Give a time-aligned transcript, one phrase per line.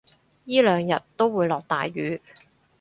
[0.45, 2.19] 依兩日都會落大雨